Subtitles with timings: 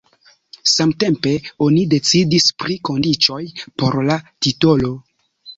[0.71, 1.33] Samtempe
[1.67, 3.41] oni decidis pri kondiĉoj
[3.83, 4.95] por la titolo.